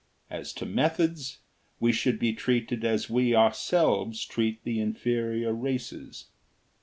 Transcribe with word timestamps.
As 0.31 0.51
to 0.53 0.65
methods, 0.65 1.41
we 1.79 1.91
should 1.91 2.17
be 2.17 2.33
treated 2.33 2.83
as 2.83 3.07
we 3.07 3.35
ourselves 3.35 4.25
treat 4.25 4.63
the 4.63 4.79
inferior 4.79 5.53
races. 5.53 6.29